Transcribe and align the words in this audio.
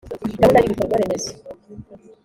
gahunda 0.39 0.57
y’ibikorwa 0.59 0.97
remezo 1.01 1.31